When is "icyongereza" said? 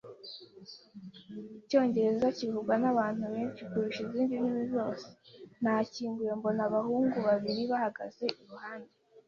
1.59-2.27